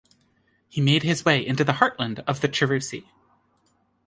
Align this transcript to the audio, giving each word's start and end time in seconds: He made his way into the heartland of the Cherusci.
He 0.67 0.81
made 0.81 1.03
his 1.03 1.23
way 1.25 1.45
into 1.45 1.63
the 1.63 1.73
heartland 1.73 2.21
of 2.25 2.41
the 2.41 2.47
Cherusci. 2.49 3.05